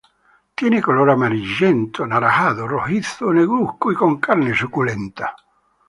Tiene 0.55 0.81
color 0.81 1.11
amarillento, 1.11 2.05
anaranjado, 2.05 2.67
rojizo 2.67 3.27
o 3.27 3.33
negruzco 3.35 3.91
y 3.91 3.95
con 3.95 4.17
carne 4.19 4.57
suculenta. 4.57 5.35